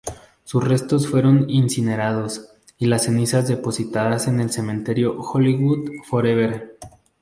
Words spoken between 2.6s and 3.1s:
y las